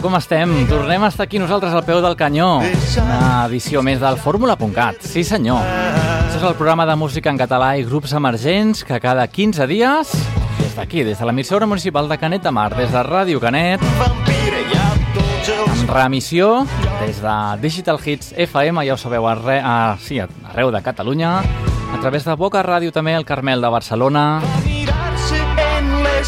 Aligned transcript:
com 0.00 0.16
estem? 0.16 0.50
Tornem 0.68 1.02
a 1.04 1.08
estar 1.12 1.24
aquí 1.26 1.38
nosaltres 1.38 1.74
al 1.76 1.84
peu 1.84 2.00
del 2.00 2.16
canyó. 2.16 2.60
Una 3.02 3.46
edició 3.46 3.82
més 3.84 4.00
del 4.00 4.16
Fórmula.cat. 4.20 5.02
Sí, 5.04 5.22
senyor. 5.24 5.60
Això 5.60 6.38
és 6.38 6.46
el 6.46 6.56
programa 6.56 6.86
de 6.88 6.96
música 6.96 7.30
en 7.32 7.38
català 7.40 7.74
i 7.76 7.84
grups 7.84 8.14
emergents 8.16 8.84
que 8.88 9.00
cada 9.02 9.26
15 9.28 9.66
dies, 9.68 10.12
des 10.60 10.76
d'aquí, 10.78 11.04
des 11.04 11.20
de 11.20 11.28
l'emissora 11.28 11.68
municipal 11.68 12.08
de 12.08 12.18
Canet 12.18 12.42
de 12.46 12.52
Mar, 12.54 12.70
des 12.76 12.92
de 12.92 13.02
Ràdio 13.04 13.40
Canet, 13.42 13.84
en 15.66 15.88
remissió 15.88 16.64
des 17.04 17.20
de 17.20 17.36
Digital 17.60 18.00
Hits 18.04 18.32
FM, 18.36 18.86
ja 18.86 18.94
ho 18.94 19.00
sabeu, 19.00 19.28
arre, 19.28 19.60
a, 19.60 19.96
sí, 20.00 20.20
arreu 20.20 20.70
de 20.72 20.82
Catalunya, 20.82 21.38
a 21.40 22.00
través 22.00 22.24
de 22.24 22.36
Boca 22.40 22.62
Ràdio 22.64 22.92
també, 22.92 23.16
el 23.18 23.28
Carmel 23.28 23.60
de 23.60 23.68
Barcelona, 23.68 24.40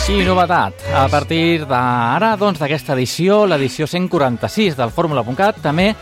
i 0.09 0.25
novetat, 0.27 0.81
a 0.99 1.05
partir 1.07 1.63
d'ara, 1.69 2.33
doncs, 2.35 2.59
d'aquesta 2.59 2.97
edició, 2.97 3.45
l'edició 3.47 3.87
146 3.87 4.75
del 4.75 4.91
Fórmula.cat, 4.91 5.61
també 5.63 5.93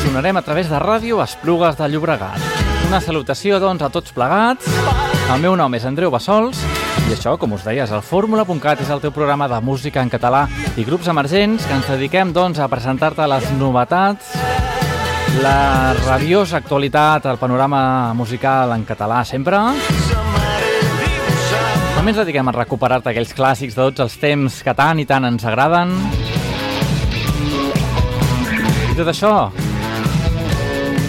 sonarem 0.00 0.38
a 0.38 0.42
través 0.46 0.70
de 0.70 0.78
ràdio 0.80 1.18
Esplugues 1.20 1.76
de 1.76 1.88
Llobregat. 1.92 2.40
Una 2.88 3.02
salutació, 3.04 3.58
doncs, 3.60 3.82
a 3.84 3.90
tots 3.92 4.14
plegats. 4.16 4.64
El 5.34 5.44
meu 5.44 5.58
nom 5.60 5.76
és 5.76 5.84
Andreu 5.84 6.12
Bassols 6.14 6.62
i 7.10 7.12
això, 7.12 7.36
com 7.36 7.52
us 7.52 7.66
deia, 7.66 7.84
és 7.84 7.92
el 7.92 8.00
Fórmula.cat, 8.00 8.80
és 8.80 8.92
el 8.94 9.02
teu 9.04 9.12
programa 9.12 9.48
de 9.50 9.60
música 9.60 10.00
en 10.00 10.08
català 10.08 10.46
i 10.80 10.86
grups 10.88 11.10
emergents 11.12 11.66
que 11.66 11.76
ens 11.76 11.90
dediquem, 11.92 12.32
doncs, 12.32 12.62
a 12.64 12.70
presentar-te 12.72 13.28
les 13.28 13.50
novetats, 13.60 14.32
la 15.44 15.92
rabiosa 16.06 16.62
actualitat, 16.62 17.28
el 17.28 17.38
panorama 17.38 18.14
musical 18.16 18.72
en 18.78 18.88
català 18.88 19.20
sempre, 19.28 19.60
també 22.00 22.14
ens 22.14 22.20
dediquem 22.22 22.48
a 22.48 22.52
recuperar-te 22.54 23.10
aquells 23.10 23.34
clàssics 23.36 23.74
de 23.76 23.84
tots 23.90 24.00
els 24.00 24.14
temps 24.16 24.54
que 24.64 24.72
tant 24.72 24.96
i 25.02 25.04
tant 25.04 25.26
ens 25.28 25.42
agraden. 25.44 25.90
I 28.88 28.94
tot 28.96 29.10
això, 29.12 29.32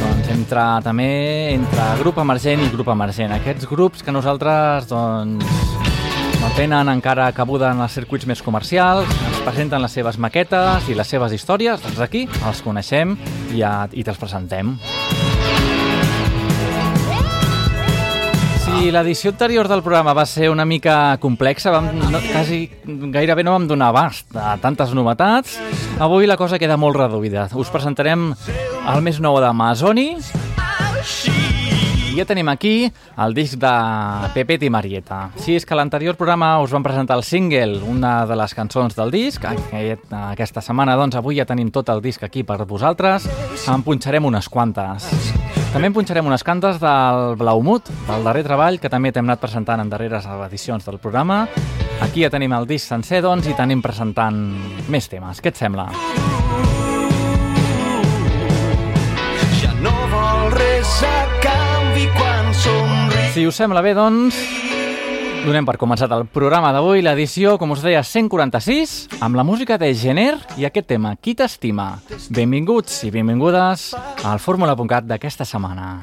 doncs, 0.01 0.27
entre, 0.33 0.65
també 0.83 1.07
entre 1.53 1.85
grup 2.01 2.19
emergent 2.19 2.65
i 2.65 2.67
grup 2.73 2.91
emergent. 2.91 3.31
Aquests 3.37 3.69
grups 3.71 4.03
que 4.03 4.11
nosaltres, 4.11 4.89
doncs, 4.91 5.47
no 6.41 6.51
tenen 6.57 6.91
encara 6.91 7.29
cabuda 7.31 7.71
en 7.71 7.79
els 7.87 7.95
circuits 7.95 8.27
més 8.27 8.43
comercials, 8.43 9.07
ens 9.29 9.39
presenten 9.47 9.79
les 9.85 9.95
seves 9.95 10.19
maquetes 10.19 10.91
i 10.91 10.99
les 10.99 11.07
seves 11.07 11.31
històries, 11.39 11.79
doncs 11.87 12.03
aquí 12.03 12.27
els 12.41 12.59
coneixem 12.67 13.15
i, 13.53 13.61
ja, 13.61 13.87
i 13.95 14.03
te'ls 14.03 14.19
presentem. 14.19 14.75
Si 18.81 18.89
l'edició 18.89 19.29
anterior 19.29 19.67
del 19.69 19.83
programa 19.85 20.15
va 20.17 20.23
ser 20.25 20.47
una 20.49 20.63
mica 20.65 21.13
complexa, 21.21 21.69
vam, 21.69 21.91
no, 22.09 22.17
quasi 22.31 22.63
gairebé 23.13 23.43
no 23.45 23.51
vam 23.53 23.67
donar 23.69 23.91
abast 23.91 24.33
a 24.33 24.55
tantes 24.57 24.95
novetats, 24.97 25.59
avui 26.01 26.25
la 26.25 26.33
cosa 26.33 26.57
queda 26.57 26.79
molt 26.81 26.97
reduïda. 26.97 27.43
Us 27.61 27.69
presentarem 27.69 28.31
el 28.33 29.03
més 29.05 29.19
nou 29.21 29.37
de 29.37 29.51
i 32.09 32.17
ja 32.17 32.25
tenim 32.25 32.49
aquí 32.49 32.89
el 33.21 33.37
disc 33.37 33.61
de 33.61 33.75
Pepet 34.33 34.65
i 34.65 34.73
Marieta. 34.73 35.29
Sí, 35.37 35.53
és 35.59 35.63
que 35.69 35.77
l'anterior 35.77 36.17
programa 36.17 36.55
us 36.65 36.73
vam 36.73 36.81
presentar 36.81 37.19
el 37.21 37.23
single, 37.23 37.83
una 37.85 38.25
de 38.25 38.39
les 38.41 38.57
cançons 38.57 38.97
del 38.97 39.13
disc. 39.13 39.45
Aquest, 39.45 40.09
aquesta 40.09 40.65
setmana, 40.65 40.97
doncs, 40.97 41.21
avui 41.21 41.37
ja 41.37 41.45
tenim 41.45 41.69
tot 41.69 41.93
el 41.93 42.01
disc 42.01 42.25
aquí 42.25 42.41
per 42.41 42.63
vosaltres. 42.65 43.29
En 43.69 43.85
punxarem 43.85 44.25
unes 44.25 44.49
quantes. 44.49 45.05
També 45.71 45.87
en 45.87 45.93
punxarem 45.95 46.27
unes 46.27 46.43
cantes 46.43 46.81
del 46.81 47.37
Blaumut, 47.39 47.87
del 48.03 48.25
darrer 48.27 48.43
treball, 48.43 48.75
que 48.83 48.89
també 48.91 49.13
t'hem 49.15 49.23
anat 49.29 49.39
presentant 49.39 49.79
en 49.79 49.87
darreres 49.87 50.27
edicions 50.27 50.83
del 50.83 50.99
programa. 50.99 51.45
Aquí 52.03 52.25
ja 52.25 52.29
tenim 52.33 52.51
el 52.57 52.67
disc 52.67 52.91
sencer, 52.91 53.21
doncs, 53.23 53.47
i 53.47 53.55
tenim 53.55 53.79
presentant 53.79 54.35
més 54.91 55.07
temes. 55.07 55.39
Què 55.39 55.53
et 55.53 55.61
sembla? 55.61 55.87
ja 59.61 59.71
no 59.79 59.95
vol 60.11 60.51
res 60.57 60.97
a 61.07 61.19
canvi 61.39 62.09
quan 62.17 62.51
somriu. 62.51 63.31
Si 63.31 63.47
us 63.47 63.63
sembla 63.63 63.79
bé, 63.85 63.95
doncs, 63.95 64.43
donem 65.45 65.65
per 65.65 65.77
començat 65.81 66.11
el 66.13 66.25
programa 66.29 66.71
d'avui, 66.75 67.01
l'edició, 67.05 67.55
com 67.61 67.73
us 67.75 67.81
deia, 67.85 68.03
146, 68.05 69.21
amb 69.25 69.39
la 69.39 69.45
música 69.47 69.77
de 69.81 69.91
Gener 69.97 70.35
i 70.57 70.67
aquest 70.69 70.89
tema, 70.93 71.15
Qui 71.21 71.35
t'estima? 71.37 71.95
Benvinguts 72.29 73.03
i 73.07 73.11
benvingudes 73.13 73.91
al 73.97 74.39
Fórmula.cat 74.43 75.09
d'aquesta 75.09 75.47
setmana. 75.47 75.97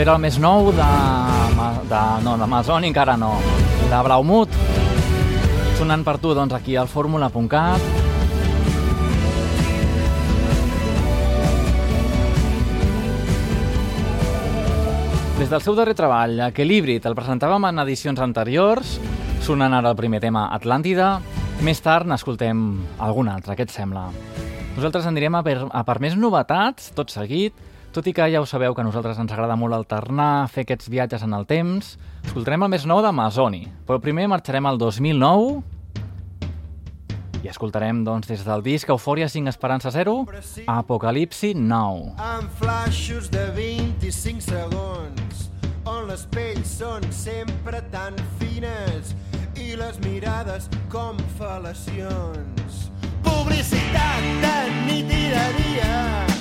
Era 0.00 0.14
el 0.16 0.20
més 0.22 0.38
nou 0.40 0.70
de... 0.72 0.84
de 1.90 2.02
no, 2.24 2.36
de 2.40 2.46
Masoni 2.48 2.88
encara 2.88 3.18
no. 3.20 3.34
De 3.90 3.98
Blaumut. 4.06 4.54
Sonant 5.76 6.04
per 6.06 6.14
tu, 6.22 6.32
doncs, 6.36 6.54
aquí 6.56 6.76
al 6.80 6.88
fórmula.cat. 6.88 7.84
Des 15.40 15.52
del 15.52 15.60
seu 15.64 15.76
darrer 15.76 15.96
treball, 15.96 16.38
Equilibrit, 16.48 17.04
el 17.08 17.16
presentàvem 17.16 17.68
en 17.68 17.84
edicions 17.84 18.20
anteriors, 18.24 18.98
sonant 19.44 19.76
ara 19.76 19.92
el 19.92 20.00
primer 20.00 20.20
tema, 20.24 20.48
Atlàntida. 20.56 21.18
Més 21.64 21.80
tard 21.84 22.08
n'escoltem 22.08 22.60
algun 23.04 23.28
altre, 23.32 23.56
què 23.56 23.68
et 23.68 23.72
sembla? 23.72 24.08
Nosaltres 24.76 25.08
anirem 25.08 25.36
a 25.36 25.44
per, 25.44 25.58
a 25.68 25.84
per 25.84 25.98
més 26.00 26.16
novetats, 26.16 26.92
tot 26.96 27.12
seguit, 27.12 27.56
tot 27.92 28.06
i 28.06 28.12
que 28.14 28.26
ja 28.30 28.40
ho 28.40 28.46
sabeu 28.46 28.74
que 28.74 28.84
a 28.84 28.86
nosaltres 28.86 29.18
ens 29.18 29.32
agrada 29.34 29.56
molt 29.58 29.74
alternar, 29.74 30.48
fer 30.52 30.62
aquests 30.66 30.90
viatges 30.92 31.24
en 31.26 31.34
el 31.34 31.46
temps, 31.50 31.96
escoltarem 32.22 32.62
el 32.62 32.70
més 32.70 32.86
nou 32.86 33.02
d'Amazoni, 33.02 33.64
però 33.86 33.98
primer 34.02 34.28
marxarem 34.30 34.66
al 34.70 34.78
2009 34.78 35.60
i 37.40 37.48
escoltarem, 37.48 38.04
doncs, 38.04 38.28
des 38.28 38.44
del 38.44 38.62
disc 38.62 38.88
Eufòria 38.92 39.28
5 39.32 39.48
Esperança 39.48 39.90
0, 39.90 40.26
Apocalipsi 40.68 41.54
Now. 41.56 42.14
amb 42.18 42.50
flaixos 42.60 43.30
de 43.32 43.46
25 43.56 44.44
segons 44.44 45.48
on 45.88 46.06
les 46.10 46.26
pells 46.30 46.76
són 46.82 47.06
sempre 47.10 47.80
tan 47.90 48.14
fines 48.38 49.14
i 49.56 49.72
les 49.80 49.98
mirades 50.04 50.68
com 50.92 51.16
fal·lacions. 51.40 52.84
Publicitat 53.24 54.28
de 54.44 54.58
nit 54.86 55.16
i 55.16 55.24
de 55.32 55.48
dia 55.58 56.39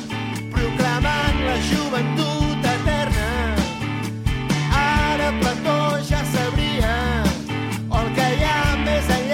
proclamant 0.60 1.40
la 1.48 1.58
joventut 1.70 2.66
eterna. 2.76 3.30
Ara 4.82 5.32
Plató 5.40 5.80
ja 6.10 6.22
sabria 6.34 6.96
el 8.00 8.08
que 8.18 8.28
hi 8.36 8.44
ha 8.50 8.62
més 8.84 9.08
enllà 9.18 9.29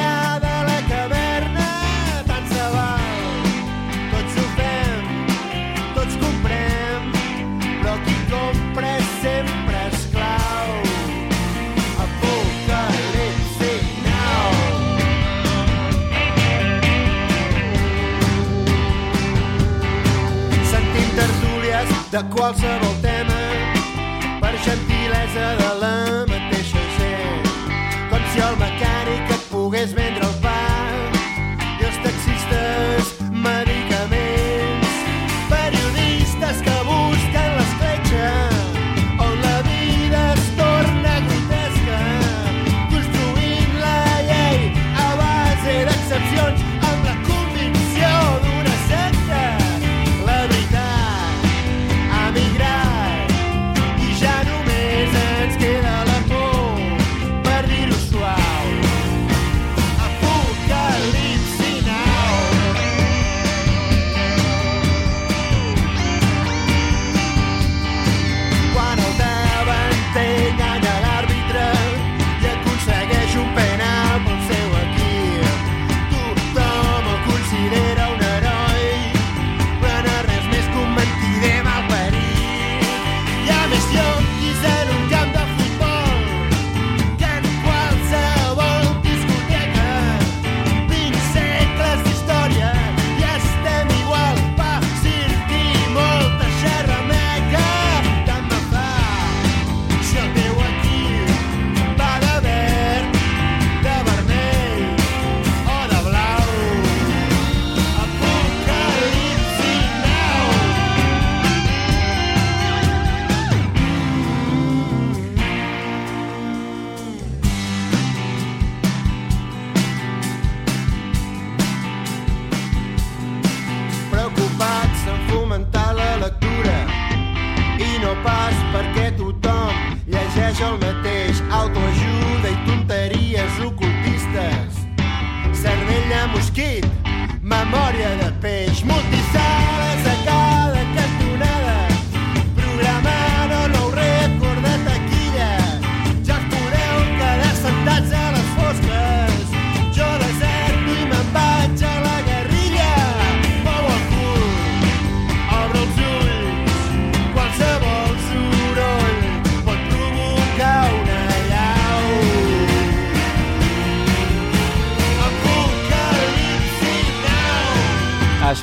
da 22.15 22.23
qualsevol 22.23 23.04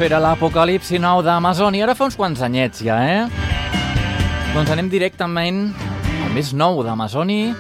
era 0.03 0.19
l'Apocalipsi 0.19 0.99
nou 0.99 1.21
d'Amazon 1.23 1.77
i 1.79 1.83
ara 1.85 1.95
fa 1.95 2.09
uns 2.09 2.17
quants 2.19 2.41
anyets 2.43 2.81
ja, 2.83 2.97
eh? 3.07 3.27
Doncs 4.53 4.73
anem 4.75 4.89
directament 4.91 5.69
al 6.25 6.33
més 6.35 6.51
nou 6.57 6.83
d'Amazoni. 6.83 7.55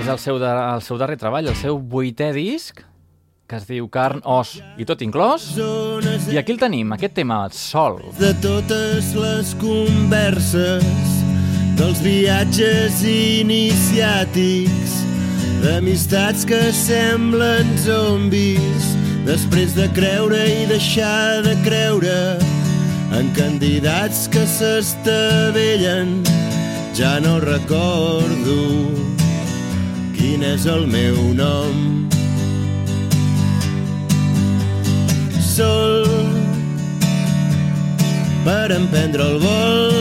És 0.00 0.08
el 0.08 0.18
seu, 0.20 0.38
de, 0.40 0.48
el 0.48 0.82
seu 0.84 0.96
darrer 1.00 1.18
treball, 1.20 1.48
el 1.50 1.56
seu 1.58 1.76
vuitè 1.76 2.30
disc, 2.36 2.80
que 3.48 3.60
es 3.60 3.68
diu 3.68 3.88
Carn, 3.92 4.22
Os 4.24 4.56
i 4.80 4.88
tot 4.88 5.04
inclòs. 5.04 5.52
I 6.32 6.40
aquí 6.40 6.56
el 6.56 6.60
tenim, 6.60 6.92
aquest 6.96 7.16
tema, 7.20 7.44
Sol. 7.52 8.00
de 8.18 8.32
totes 8.44 9.12
les 9.16 9.54
converses 9.60 10.84
dels 11.76 12.00
viatges 12.04 13.02
iniciàtics 13.04 15.00
d'amistats 15.64 16.48
que 16.48 16.62
semblen 16.72 17.76
zombis 17.84 18.96
després 19.26 19.74
de 19.74 19.88
creure 19.94 20.38
i 20.46 20.66
deixar 20.70 21.42
de 21.42 21.56
creure 21.64 22.38
en 23.18 23.30
candidats 23.34 24.26
que 24.30 24.44
s'estavellen 24.46 26.22
ja 26.94 27.18
no 27.20 27.38
recordo 27.42 28.60
quin 30.16 30.46
és 30.46 30.66
el 30.70 30.86
meu 30.86 31.18
nom. 31.34 32.08
Sol 35.56 36.06
per 38.46 38.70
emprendre 38.78 39.26
el 39.32 39.38
vol 39.42 39.96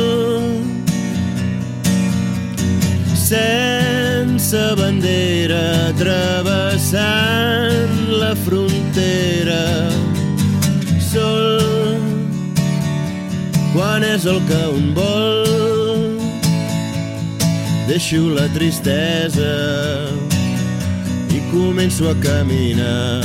sense 4.25 4.75
bandera 4.75 5.93
travessant 5.99 7.93
la 8.21 8.33
frontera 8.45 9.65
sol 10.97 12.01
quan 13.73 14.03
és 14.07 14.25
el 14.25 14.39
que 14.49 14.61
un 14.73 14.87
vol 14.97 16.17
deixo 17.85 18.23
la 18.33 18.47
tristesa 18.57 19.53
i 21.29 21.41
començo 21.51 22.09
a 22.09 22.15
caminar. 22.23 23.21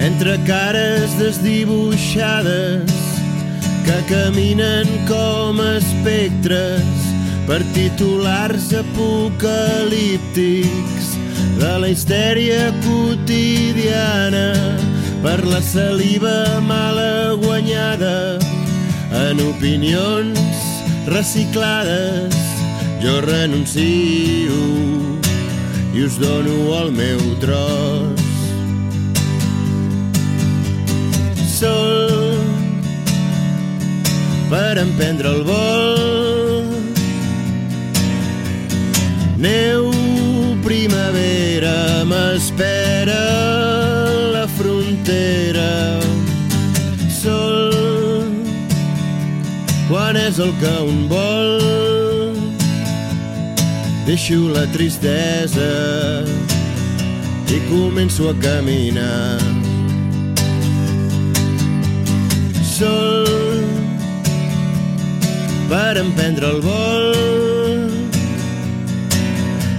Entre 0.00 0.36
cares 0.48 1.14
desdibuixades 1.20 3.09
que 3.86 3.98
caminen 4.08 4.86
com 5.08 5.60
espectres 5.76 6.84
per 7.46 7.62
titulars 7.74 8.72
apocalíptics 8.76 11.06
de 11.60 11.72
la 11.82 11.88
histèria 11.92 12.72
quotidiana 12.84 14.48
per 15.22 15.40
la 15.44 15.60
saliva 15.60 16.60
mala 16.64 17.36
guanyada 17.42 18.38
en 19.28 19.40
opinions 19.48 20.40
reciclades. 21.06 22.36
Jo 23.02 23.20
renuncio 23.24 24.60
i 25.94 26.04
us 26.04 26.18
dono 26.20 26.74
el 26.82 26.92
meu 26.92 27.20
tros. 27.40 28.20
Sol 31.58 32.09
per 34.50 34.78
emprendre 34.78 35.30
el 35.30 35.44
vol. 35.46 36.66
Neu 39.38 39.86
primavera 40.64 42.02
m'espera 42.10 43.20
la 44.34 44.46
frontera. 44.58 45.70
Sol 47.20 48.26
quan 49.86 50.18
és 50.18 50.42
el 50.42 50.52
que 50.58 50.74
un 50.82 51.06
vol. 51.12 51.62
Deixo 54.10 54.50
la 54.50 54.66
tristesa 54.74 55.70
i 57.54 57.62
començo 57.70 58.32
a 58.32 58.36
caminar. 58.42 59.38
Sol 62.74 63.19
per 65.70 65.94
emprendre 66.00 66.48
el 66.50 66.60
vol. 66.64 67.14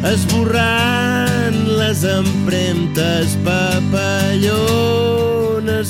Esborrant 0.07 1.57
les 1.77 2.03
empremtes 2.07 3.35
papallones 3.45 4.47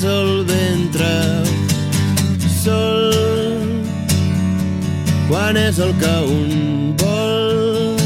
al 0.04 0.44
ventre. 0.50 1.12
Sol 2.62 3.12
quan 5.30 5.56
és 5.56 5.78
el 5.82 5.92
que 6.02 6.16
un 6.28 6.94
vol 7.00 7.96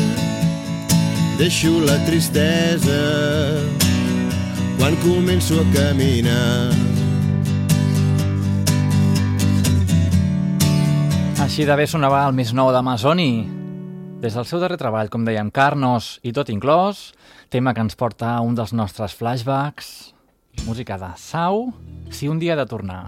deixo 1.41 1.81
la 1.85 1.99
tristesa 2.07 3.03
quan 4.79 4.95
començo 5.03 5.55
a 5.61 5.67
caminar 5.75 6.96
Així 11.57 11.65
de 11.65 11.73
bé 11.73 11.87
sonava 11.89 12.19
el 12.29 12.35
més 12.37 12.51
nou 12.53 12.69
d'Amazoni. 12.69 13.31
Des 14.21 14.35
del 14.37 14.45
seu 14.45 14.61
darrer 14.61 14.77
treball, 14.77 15.09
com 15.09 15.25
dèiem, 15.25 15.49
Carnos 15.49 16.19
i 16.21 16.35
tot 16.37 16.53
inclòs, 16.53 17.01
tema 17.49 17.73
que 17.73 17.81
ens 17.81 17.97
porta 17.97 18.35
a 18.35 18.45
un 18.45 18.53
dels 18.59 18.77
nostres 18.77 19.17
flashbacks, 19.17 19.89
música 20.69 21.01
de 21.01 21.15
Sau, 21.17 21.71
si 22.13 22.29
un 22.29 22.45
dia 22.45 22.53
ha 22.53 22.61
de 22.61 22.69
tornar. 22.69 23.07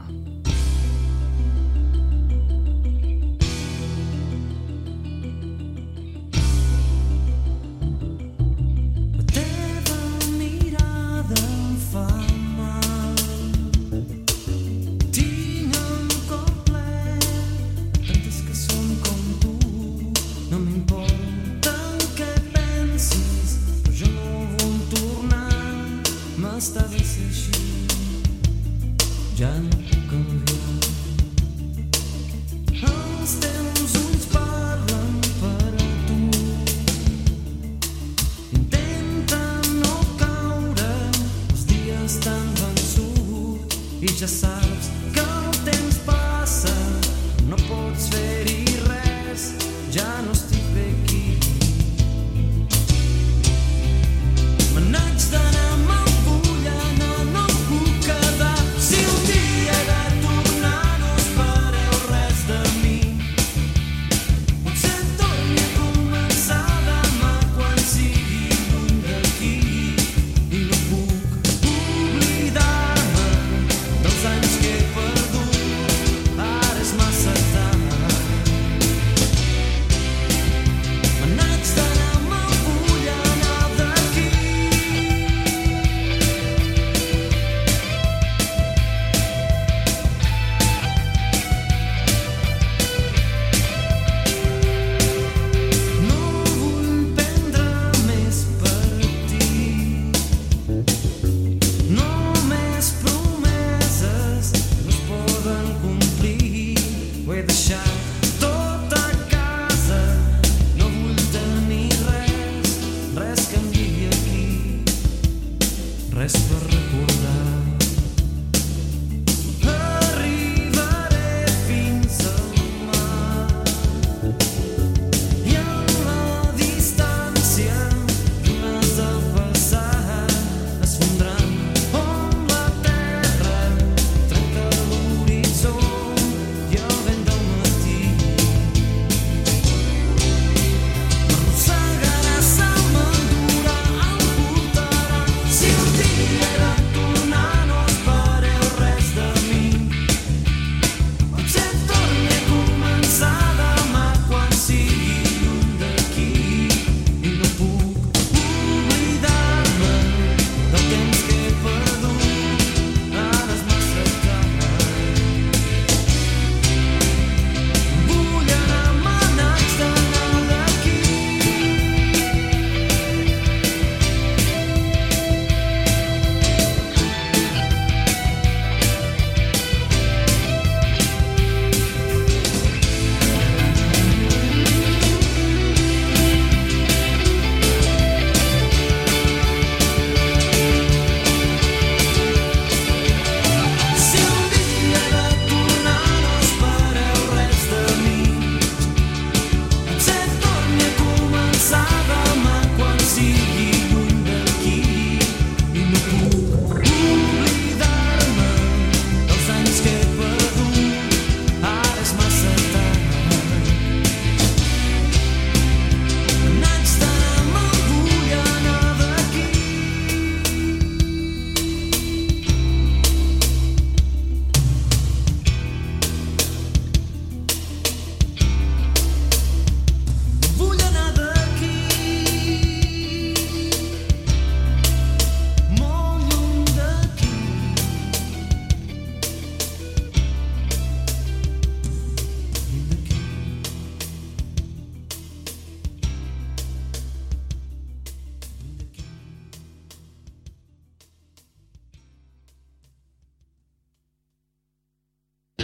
No 20.50 20.58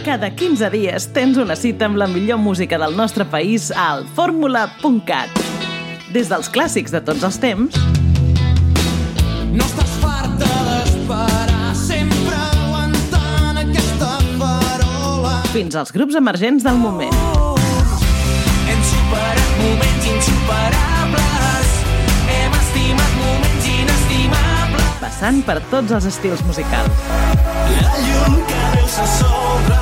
Cada 0.05 0.29
15 0.29 0.69
dies 0.69 1.07
tens 1.15 1.33
una 1.41 1.55
cita 1.57 1.87
amb 1.89 1.97
la 1.97 2.05
millor 2.05 2.37
música 2.37 2.77
del 2.77 2.93
nostre 2.93 3.25
país 3.25 3.71
al 3.73 4.03
fórmula.cat. 4.13 5.31
Des 6.13 6.27
dels 6.29 6.45
clàssics 6.53 6.93
de 6.93 6.99
tots 7.01 7.23
els 7.25 7.39
temps 7.41 7.79
No 9.49 9.65
estàs 9.65 9.95
farta 10.03 10.49
d'esperar, 10.67 11.71
sempre 11.79 12.37
aguantant 12.37 13.57
aquesta 13.63 14.11
farola. 14.37 15.39
fins 15.55 15.73
als 15.81 15.89
grups 15.95 16.13
emergents 16.21 16.61
del 16.67 16.77
moment. 16.77 17.17
Hem 18.69 18.83
superat 18.91 19.49
moments 19.63 20.09
insuperables, 20.11 21.71
hem 22.35 22.59
estimat 22.59 23.17
moments 23.23 23.71
inestimables. 23.73 24.93
passant 25.01 25.41
per 25.49 25.57
tots 25.73 25.97
els 25.97 26.05
estils 26.13 26.45
musicals. 26.45 27.09
La 27.81 27.97
llum 28.05 28.37
que 28.45 28.61
veus 28.77 28.99
a 29.01 29.07
sobre 29.17 29.74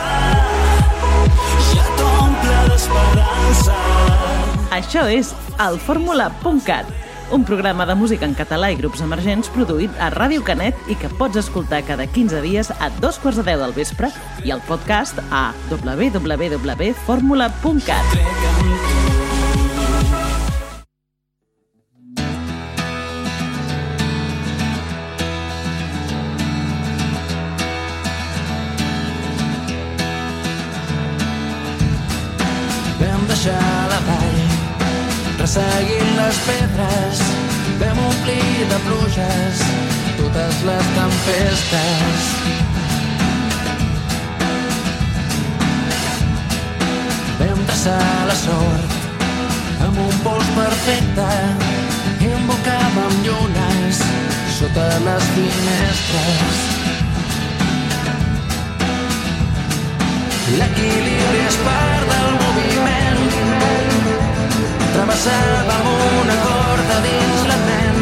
Això 4.74 5.04
és 5.06 5.28
el 5.62 5.76
fórmula.cat, 5.78 6.88
un 7.36 7.44
programa 7.46 7.86
de 7.86 7.94
música 7.94 8.26
en 8.26 8.34
català 8.34 8.72
i 8.74 8.78
grups 8.80 9.04
emergents 9.06 9.46
produït 9.54 9.94
a 10.02 10.10
Ràdio 10.16 10.42
Canet 10.48 10.74
i 10.90 10.96
que 10.98 11.12
pots 11.20 11.38
escoltar 11.44 11.84
cada 11.86 12.08
15 12.10 12.42
dies 12.42 12.72
a 12.74 12.90
dos 12.98 13.22
quarts 13.22 13.38
de 13.38 13.46
deu 13.52 13.62
del 13.62 13.78
vespre 13.78 14.10
i 14.42 14.50
el 14.56 14.66
podcast 14.66 15.22
a 15.30 15.54
www.formula.cat. 15.70 18.18
Vam 18.18 19.33
pluges 39.14 39.60
totes 40.18 40.64
les 40.66 40.86
tempestes. 40.96 42.24
Vam 47.40 47.60
traçar 47.68 48.26
la 48.28 48.36
sort 48.36 48.92
amb 49.86 49.98
un 49.98 50.18
pols 50.26 50.50
perfecte 50.58 51.30
i 52.26 52.32
embocàvem 52.40 53.14
llunes 53.28 54.02
sota 54.58 54.90
les 55.06 55.30
finestres. 55.38 56.62
L'equilibri 60.58 61.48
és 61.48 61.58
part 61.66 62.12
del 62.14 62.30
moviment. 62.42 63.26
Travessàvem 64.94 65.90
una 66.22 66.38
corda 66.46 67.02
dins 67.08 67.50
la 67.50 67.60
ment. 67.66 67.93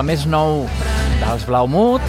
El 0.00 0.06
més 0.08 0.22
nou 0.24 0.62
dels 1.20 1.42
Blaumut. 1.44 2.04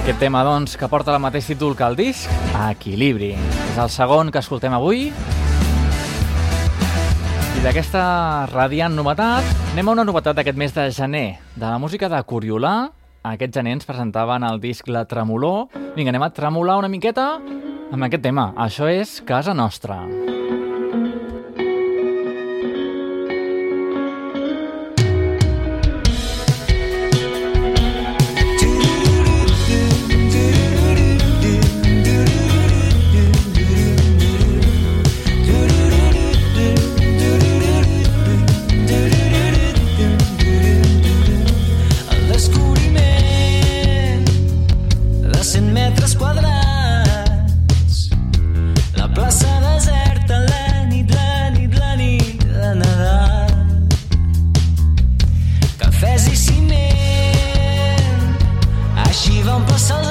Aquest 0.00 0.18
tema, 0.18 0.42
doncs, 0.44 0.74
que 0.78 0.88
porta 0.90 1.14
el 1.14 1.22
mateix 1.22 1.46
títol 1.52 1.76
que 1.78 1.86
el 1.86 1.94
disc, 1.96 2.30
Equilibri. 2.66 3.32
És 3.70 3.78
el 3.78 3.92
segon 3.94 4.32
que 4.34 4.42
escoltem 4.42 4.74
avui. 4.74 5.06
I 7.54 7.62
d'aquesta 7.62 8.02
radiant 8.50 8.98
novetat, 8.98 9.46
anem 9.72 9.88
a 9.88 9.96
una 10.00 10.08
novetat 10.08 10.36
d'aquest 10.40 10.58
mes 10.58 10.74
de 10.74 10.90
gener, 10.90 11.38
de 11.54 11.66
la 11.68 11.78
música 11.78 12.10
de 12.10 12.20
Coriolà. 12.26 12.76
Aquest 13.24 13.54
gener 13.54 13.78
ens 13.78 13.88
presentaven 13.88 14.44
el 14.50 14.60
disc 14.60 14.90
La 14.90 15.06
Tremolor. 15.08 15.70
Vinga, 15.94 16.10
anem 16.10 16.26
a 16.26 16.34
tremolar 16.34 16.80
una 16.82 16.92
miqueta 16.92 17.36
amb 17.38 18.10
aquest 18.10 18.26
tema. 18.26 18.50
Això 18.58 18.90
és 18.90 19.20
Casa 19.24 19.54
Nostra. 19.54 20.02
Ci 20.02 20.33
Així 59.54 59.92
van 59.92 60.03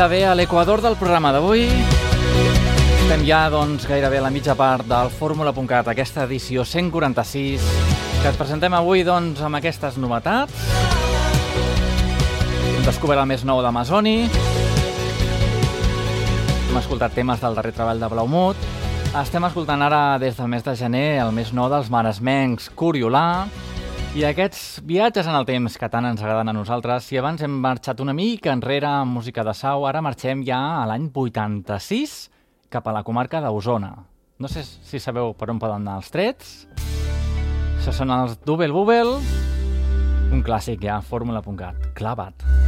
Gairebé 0.00 0.24
a 0.24 0.34
l'equador 0.34 0.80
del 0.80 0.94
programa 0.96 1.28
d'avui. 1.28 1.66
Estem 1.68 3.20
ja, 3.28 3.42
doncs, 3.52 3.84
gairebé 3.84 4.16
a 4.16 4.22
la 4.24 4.30
mitja 4.32 4.54
part 4.56 4.86
del 4.88 5.10
Fórmula.cat, 5.12 5.90
aquesta 5.92 6.24
edició 6.24 6.64
146, 6.64 7.66
que 8.22 8.30
et 8.30 8.38
presentem 8.40 8.72
avui, 8.78 9.04
doncs, 9.04 9.42
amb 9.44 9.58
aquestes 9.58 9.98
novetats. 10.00 10.56
Hem 12.78 12.80
descobert 12.88 13.20
el 13.20 13.28
més 13.28 13.44
nou 13.44 13.60
d'Amazoni. 13.60 14.16
Hem 16.64 16.80
escoltat 16.80 17.12
temes 17.12 17.44
del 17.44 17.60
darrer 17.60 17.76
treball 17.76 18.00
de 18.00 18.08
Blaumut. 18.08 18.68
Estem 19.20 19.44
escoltant 19.52 19.84
ara, 19.84 20.16
des 20.16 20.40
del 20.40 20.48
mes 20.48 20.64
de 20.64 20.78
gener, 20.80 21.10
el 21.26 21.36
més 21.36 21.52
nou 21.52 21.68
dels 21.68 21.92
maresmencs, 21.92 22.72
Curiolà. 22.72 23.50
I 24.10 24.24
aquests 24.26 24.80
viatges 24.82 25.28
en 25.30 25.36
el 25.38 25.44
temps 25.46 25.76
que 25.78 25.86
tant 25.86 26.08
ens 26.08 26.18
agraden 26.18 26.50
a 26.50 26.54
nosaltres, 26.56 27.04
si 27.06 27.18
abans 27.20 27.44
hem 27.46 27.52
marxat 27.62 28.00
una 28.02 28.10
mica 28.10 28.50
enrere 28.50 28.88
amb 28.88 29.14
música 29.14 29.44
de 29.46 29.54
sau, 29.54 29.86
ara 29.86 30.02
marxem 30.02 30.42
ja 30.42 30.58
a 30.80 30.86
l'any 30.90 31.06
86 31.14 32.16
cap 32.74 32.88
a 32.90 32.94
la 32.96 33.04
comarca 33.06 33.38
d'Osona. 33.44 33.92
No 34.42 34.50
sé 34.50 34.64
si 34.66 34.98
sabeu 34.98 35.30
per 35.38 35.52
on 35.54 35.60
poden 35.62 35.86
anar 35.86 36.00
els 36.02 36.10
trets. 36.10 36.66
Això 37.78 37.94
són 37.94 38.10
els 38.10 38.34
Double 38.42 38.74
Bubble, 38.74 39.20
un 40.34 40.42
clàssic 40.42 40.82
ja, 40.82 40.98
fórmula.cat, 41.06 41.92
clavat. 41.94 42.42
Ho 42.42 42.59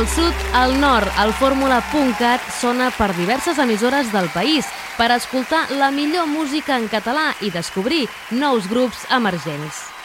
Del 0.00 0.08
sud 0.08 0.32
al 0.54 0.80
nord, 0.80 1.10
el 1.20 1.34
fórmula.cat 1.36 2.46
sona 2.56 2.86
per 2.96 3.10
diverses 3.18 3.60
emissores 3.60 4.08
del 4.14 4.30
país 4.32 4.64
per 4.96 5.10
escoltar 5.12 5.66
la 5.76 5.90
millor 5.92 6.24
música 6.24 6.80
en 6.80 6.88
català 6.88 7.34
i 7.44 7.52
descobrir 7.52 8.06
nous 8.32 8.72
grups 8.72 9.04
emergents. 9.12 9.99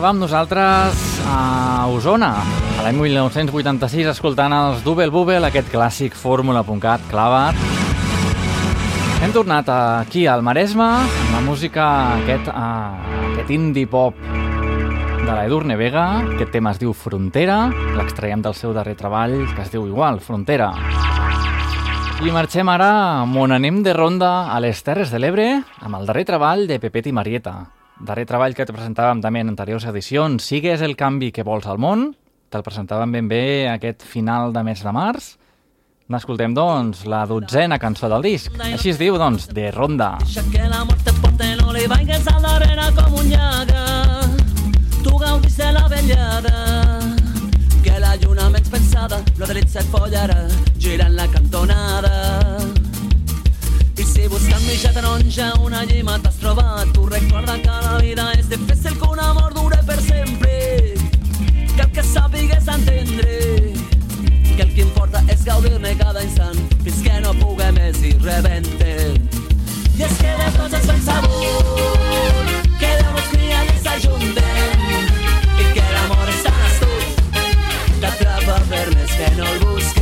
Estàvem 0.00 0.16
nosaltres 0.16 1.00
a 1.28 1.84
Osona, 1.92 2.30
a 2.40 2.84
l'any 2.86 2.96
1986, 3.02 4.06
escoltant 4.08 4.54
els 4.56 4.78
Double 4.80 5.10
Bubble, 5.12 5.42
aquest 5.44 5.66
clàssic 5.68 6.14
fórmula.cat 6.16 7.02
clavat. 7.10 7.58
Hem 9.20 9.34
tornat 9.34 9.68
aquí 9.68 10.22
al 10.24 10.40
Maresme, 10.40 10.86
amb 11.04 11.34
la 11.36 11.42
música, 11.44 11.88
aquest, 12.14 12.48
uh, 12.48 13.26
aquest 13.34 13.52
indie 13.52 13.90
pop 13.92 14.16
de 14.24 15.28
la 15.28 15.44
Edurne 15.44 15.76
Vega. 15.76 16.06
Aquest 16.22 16.54
tema 16.56 16.72
es 16.72 16.80
diu 16.80 16.94
Frontera, 16.96 17.58
l'extraiem 17.98 18.40
del 18.40 18.56
seu 18.56 18.72
darrer 18.72 18.96
treball, 18.96 19.36
que 19.52 19.66
es 19.66 19.74
diu 19.74 19.84
igual, 19.84 20.22
Frontera. 20.24 20.70
I 22.24 22.32
marxem 22.32 22.72
ara, 22.72 23.20
on 23.28 23.52
anem 23.52 23.82
de 23.84 23.92
ronda 23.92 24.48
a 24.48 24.56
les 24.64 24.80
Terres 24.80 25.12
de 25.12 25.20
l'Ebre, 25.20 25.50
amb 25.84 26.00
el 26.00 26.08
darrer 26.08 26.24
treball 26.32 26.64
de 26.72 26.80
Pepet 26.80 27.12
i 27.12 27.14
Marieta. 27.20 27.58
Darrer 28.00 28.24
treball 28.24 28.54
que 28.56 28.64
te 28.64 28.72
presentàvem 28.72 29.20
també 29.20 29.42
en 29.44 29.52
anteriors 29.52 29.84
edicions, 29.90 30.40
Sigues 30.40 30.80
el 30.80 30.96
canvi 30.96 31.28
que 31.36 31.44
vols 31.44 31.66
al 31.68 31.78
món. 31.78 32.10
Te'l 32.50 32.64
presentàvem 32.64 33.12
ben 33.12 33.28
bé 33.28 33.44
aquest 33.68 34.02
final 34.02 34.54
de 34.54 34.62
mes 34.64 34.80
de 34.82 34.94
març. 34.96 35.34
N'escoltem, 36.10 36.54
doncs, 36.56 37.04
la 37.06 37.20
dotzena 37.28 37.78
cançó 37.78 38.08
del 38.10 38.24
disc. 38.24 38.56
Així 38.66 38.90
es 38.90 38.98
diu, 38.98 39.18
doncs, 39.20 39.46
de 39.54 39.68
Ronda. 39.70 40.16
Deixa 40.24 40.42
que 40.50 40.64
la 40.72 40.80
mort 40.88 41.04
te 41.06 41.14
porte, 41.20 41.52
no 41.60 41.76
li 41.76 41.84
vayas 41.92 42.26
a 42.26 42.40
la 42.40 42.56
arena 42.56 42.88
com 42.96 43.20
un 43.20 43.30
llaga. 43.30 43.84
Tu 45.04 45.14
gaudis 45.20 45.60
de 45.60 45.70
la 45.76 45.86
vellada, 45.92 46.56
que 47.84 48.00
la 48.00 48.16
lluna 48.16 48.50
menys 48.50 48.72
pensada, 48.72 49.22
lo 49.38 49.46
dret 49.52 49.70
set 49.70 49.86
follarà, 49.92 50.48
girant 50.80 51.14
la 51.20 51.28
cantonada. 51.30 52.69
Si 54.20 54.28
buscant 54.28 54.60
mitja 54.66 54.92
taronja 54.92 55.46
una 55.64 55.82
llima 55.88 56.18
t'has 56.20 56.34
trobat, 56.36 56.90
tu 56.92 57.06
recorda 57.06 57.54
que 57.62 57.76
la 57.84 57.96
vida 58.02 58.24
és 58.36 58.50
difícil 58.50 58.98
que 58.98 59.06
un 59.08 59.18
amor 59.18 59.54
dure 59.54 59.78
per 59.86 59.96
sempre. 59.96 60.92
Cal 61.78 61.88
que 61.90 62.02
sàpigues 62.04 62.68
entendre 62.68 63.38
que 64.56 64.62
el 64.66 64.74
que 64.74 64.82
importa 64.82 65.22
és 65.26 65.44
gaudir-ne 65.46 65.94
cada 66.02 66.20
instant 66.26 66.60
fins 66.84 67.00
que 67.06 67.14
no 67.24 67.32
puguem 67.40 67.78
més 67.80 68.02
i 68.04 68.12
rebenten. 68.20 69.16
I 69.96 70.04
és 70.04 70.18
que 70.20 70.34
de 70.42 70.50
tots 70.58 70.76
és 70.80 70.90
ben 70.90 71.00
sabut 71.06 72.52
que 72.82 72.92
Déu 73.00 73.14
nos 73.16 73.32
cria 73.32 73.62
i 73.64 73.78
s'ajunten 73.86 74.84
i 75.64 75.72
que 75.72 75.86
l'amor 75.94 76.28
és 76.34 76.44
tan 76.44 76.60
astut 76.68 77.24
t'atrapa 78.04 78.60
per 78.68 78.84
més 78.92 79.16
que 79.16 79.32
no 79.40 79.48
el 79.48 79.64
busques. 79.64 79.99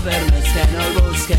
T'atrapa 0.00 0.10
per 0.10 0.20
més 0.32 0.46
que 0.52 0.64
no 0.72 0.80
el 0.84 0.92
busques. 0.98 1.38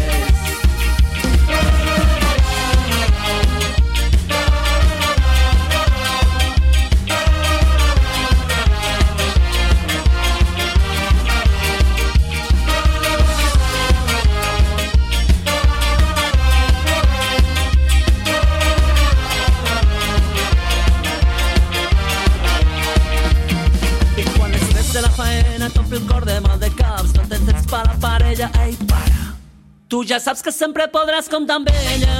I 24.17 24.23
quan 24.35 24.51
l'estrès 24.51 24.93
de 24.93 25.01
la 25.01 25.09
faena 25.09 25.69
t'omple 25.69 25.97
el 25.97 26.07
cor 26.07 26.25
de 26.25 26.39
mal 26.41 26.59
de 26.59 26.69
caps, 26.75 27.15
no 27.15 27.27
tens 27.27 27.45
temps 27.47 27.67
la 28.35 28.47
parella, 28.47 28.65
ei, 28.65 28.77
para. 28.87 29.35
Tu 29.87 30.03
ja 30.05 30.19
saps 30.19 30.41
que 30.41 30.51
sempre 30.51 30.87
podràs 30.87 31.27
comptar 31.29 31.57
amb 31.59 31.69
ella. 31.69 32.15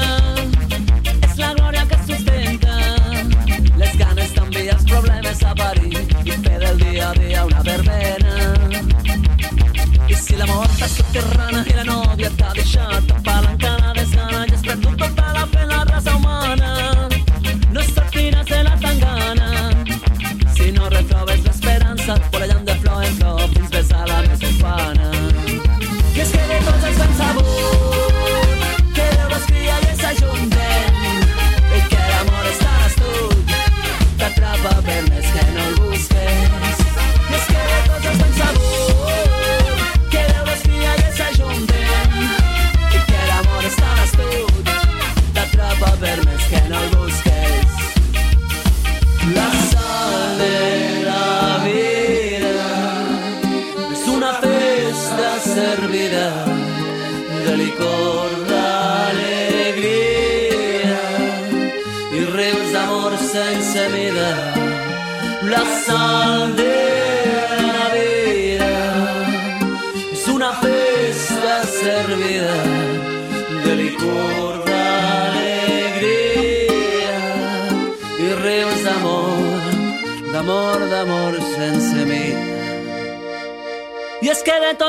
És 1.23 1.37
la 1.37 1.53
glòria 1.53 1.85
que 1.87 1.97
sustenta. 2.07 2.75
Les 3.77 3.95
ganes 3.97 4.33
també 4.33 4.67
els 4.69 4.83
problemes 4.83 5.43
a 5.43 5.55
parir 5.55 6.03
i 6.25 6.31
fer 6.31 6.59
del 6.59 6.77
dia 6.83 7.09
a 7.09 7.13
dia 7.13 7.45
una 7.45 7.61
verbena. 7.63 8.53
I 10.07 10.15
si 10.15 10.35
l'amor 10.35 10.67
t'ha 10.77 10.87
subterrana 10.87 11.63
i 11.65 11.77
la 11.79 11.87
nòvia 11.87 12.31
t'ha 12.37 12.53
deixat 12.59 13.11
apalancada 13.15 13.93
desgana 13.95 14.45
i 14.47 14.53
has 14.53 14.61
perdut 14.67 14.97
tota 14.97 15.33
la 15.37 15.45
fe 15.47 15.63
en 15.63 15.69
la 15.69 15.83
raça 15.85 16.15
humana. 16.15 16.90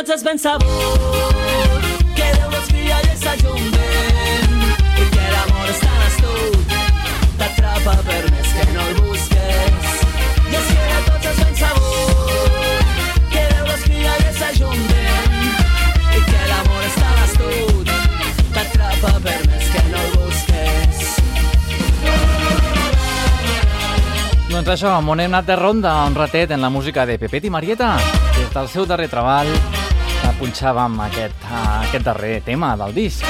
Tots 0.03 0.15
és 0.17 0.23
ben 0.27 0.39
sabut 0.39 1.85
que 2.17 2.29
Déu 2.35 2.55
cria 2.67 2.97
i 3.07 3.13
s'ajunten 3.21 4.55
i 4.99 5.05
que 5.13 5.27
l'amor 5.31 5.69
és 5.71 5.83
tan 5.83 6.01
astut 6.07 6.73
t'atrapa 7.39 7.95
per 8.09 8.23
més 8.33 8.49
que 8.57 8.65
no 8.73 8.87
el 8.89 8.97
busques. 8.99 9.93
I 10.51 10.57
és 10.59 10.71
que 10.73 10.87
de 10.89 10.99
tots 11.07 11.29
és 11.31 11.39
ben 11.43 11.55
sabut 11.61 12.83
que 13.31 13.45
Déu 13.53 13.71
cria 13.85 14.17
i 14.25 14.33
s'ajunten 14.41 15.37
i 16.17 16.25
que 16.33 16.43
l'amor 16.51 16.83
és 16.89 16.99
tan 16.99 17.23
astut 17.29 17.93
t'atrapa 18.57 19.13
per 19.29 19.39
més 19.53 19.71
que 19.77 19.85
no 19.93 20.03
el 20.03 20.11
busques. 20.17 21.05
Doncs 24.51 24.75
això, 24.75 24.99
on 24.99 25.23
hem 25.23 25.31
anat 25.31 25.47
de 25.47 25.61
ronda 25.63 25.95
un 26.09 26.19
ratet 26.19 26.51
en 26.51 26.67
la 26.67 26.75
música 26.75 27.07
de 27.07 27.21
Pepet 27.23 27.47
i 27.47 27.55
Marieta. 27.55 27.95
Des 28.41 28.51
del 28.51 28.69
seu 28.75 28.91
darrer 28.91 29.07
treball 29.15 29.55
punxàvem 30.43 30.99
aquest, 31.07 31.45
eh, 31.47 31.89
aquest 31.89 32.05
darrer 32.05 32.41
tema 32.43 32.75
del 32.77 32.95
disc. 32.95 33.23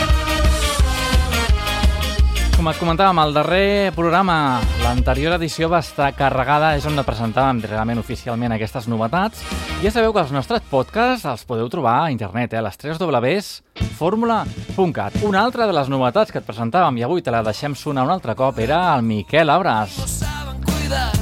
Com 2.57 2.69
et 2.71 2.79
comentàvem, 2.79 3.19
el 3.19 3.35
darrer 3.35 3.93
programa, 3.93 4.61
l'anterior 4.85 5.35
edició 5.35 5.69
va 5.69 5.81
estar 5.83 6.13
carregada, 6.15 6.77
és 6.77 6.87
on 6.87 6.97
presentàvem 7.05 7.61
realment 7.67 7.99
oficialment 7.99 8.55
aquestes 8.55 8.87
novetats. 8.89 9.43
Ja 9.83 9.91
sabeu 9.91 10.13
que 10.15 10.23
els 10.23 10.31
nostres 10.31 10.63
podcasts 10.71 11.27
els 11.27 11.45
podeu 11.45 11.69
trobar 11.69 12.05
a 12.05 12.11
internet, 12.13 12.55
eh, 12.55 12.59
a 12.59 12.63
les 12.63 12.79
3 12.79 12.99
Ws, 12.99 13.63
fórmula.cat. 13.99 15.23
Una 15.23 15.43
altra 15.43 15.67
de 15.67 15.73
les 15.73 15.89
novetats 15.89 16.31
que 16.31 16.39
et 16.39 16.47
presentàvem 16.47 16.99
i 16.99 17.03
avui 17.03 17.21
te 17.21 17.35
la 17.35 17.43
deixem 17.43 17.75
sonar 17.75 18.05
un 18.05 18.11
altre 18.11 18.35
cop 18.35 18.59
era 18.59 18.95
el 18.95 19.03
Miquel 19.03 19.51
Abras. 19.51 20.23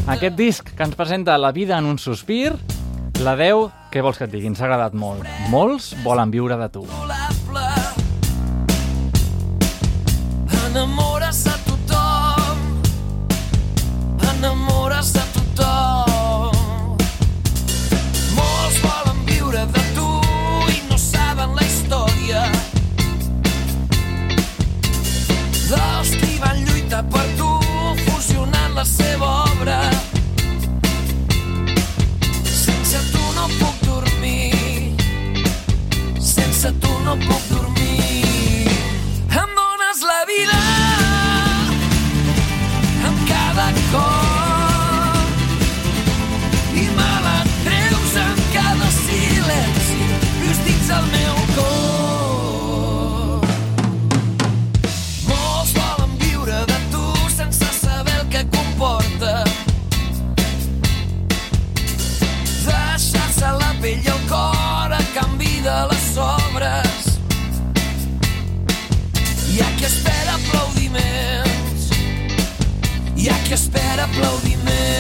Aquest 0.06 0.36
disc 0.36 0.74
que 0.76 0.82
ens 0.82 0.94
presenta 0.94 1.38
La 1.38 1.52
vida 1.52 1.78
en 1.78 1.86
un 1.86 1.98
sospir, 1.98 2.52
la 3.24 3.34
10, 3.36 3.68
què 3.92 4.00
vols 4.04 4.18
que 4.18 4.26
et? 4.28 4.34
Ens 4.48 4.60
ha 4.60 4.66
agradat 4.66 4.94
molt. 4.96 5.26
Molts 5.52 5.90
volen 6.04 6.30
viure 6.32 6.56
de 6.56 6.68
tu. 6.72 6.84
Enamores 10.70 11.40
a 11.50 11.56
tothom 11.66 12.60
Enamores 14.30 15.10
a 15.18 15.24
tothom 15.34 16.94
Molts 18.36 18.78
volen 18.84 19.18
viure 19.26 19.64
de 19.74 19.82
tu 19.96 20.06
i 20.70 20.78
no 20.86 21.00
saben 21.00 21.58
la 21.58 21.66
història 21.66 22.44
dels 25.72 26.14
qui 26.22 26.38
van 26.38 26.62
lluitar 26.70 27.02
per 27.10 27.29
sense 36.60 36.78
tu 36.80 36.92
no 37.04 37.16
puc 37.16 37.42
dormir. 37.48 38.68
Em 39.42 39.54
dones 39.60 40.04
la 40.10 40.24
vida 40.26 40.69
ha 69.62 69.70
qui 69.76 69.84
espera 69.84 70.38
aplaudiments. 70.38 71.90
Hi 73.16 73.28
ha 73.28 73.38
qui 73.44 73.54
espera 73.54 74.04
aplaudiments 74.04 74.99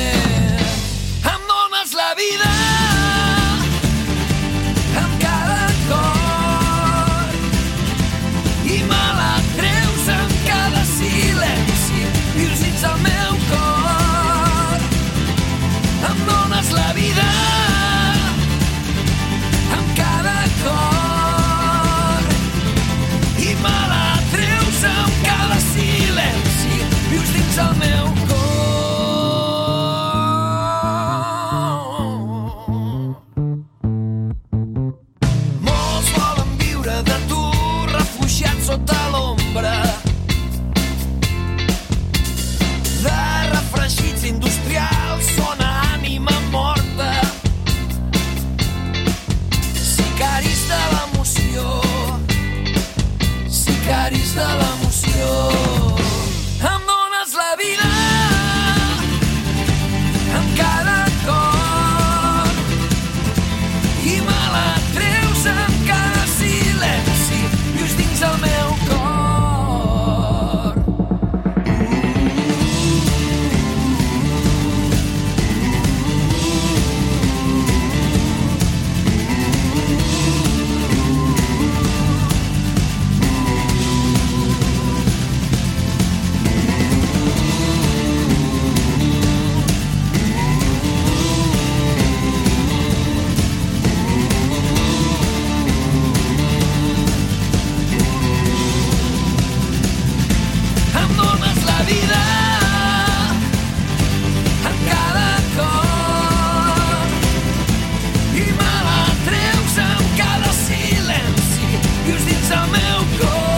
meu 112.80 113.04
cor 113.18 113.49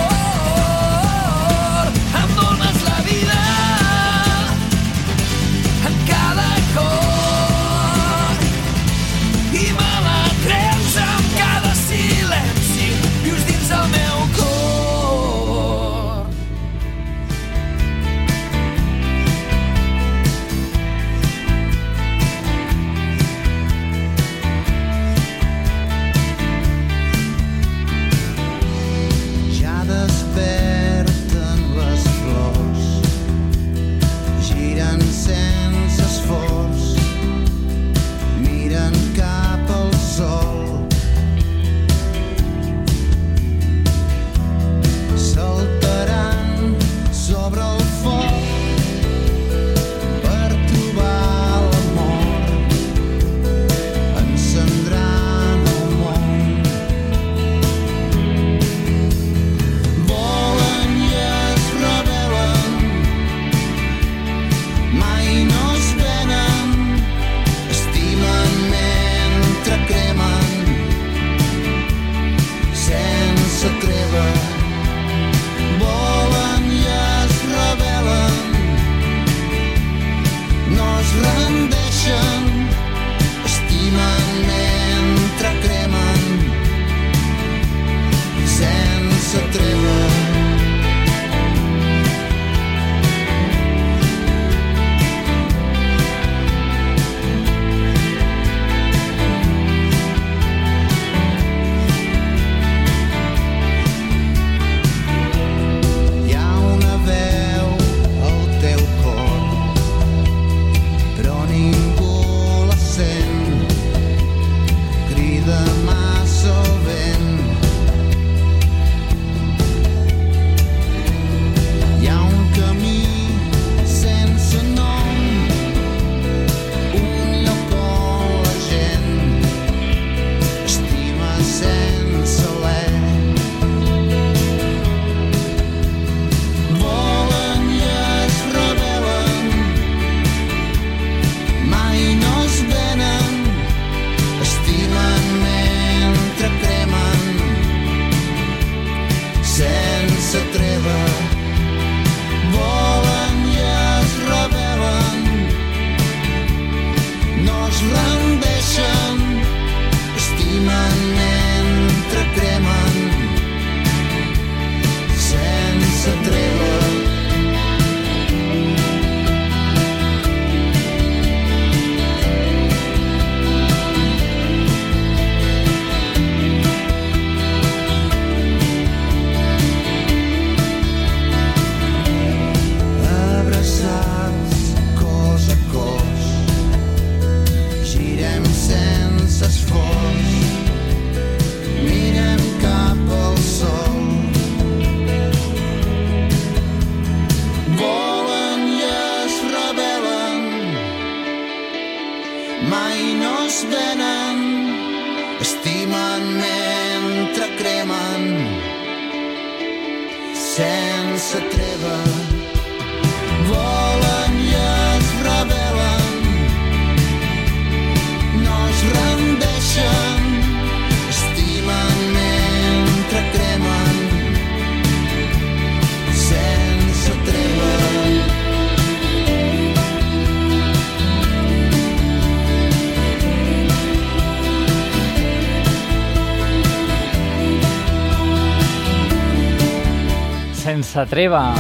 S'atreva. 240.93 241.55